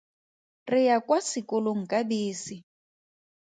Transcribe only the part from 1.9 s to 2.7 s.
ka bese.